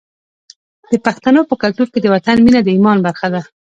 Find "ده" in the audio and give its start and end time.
3.33-3.41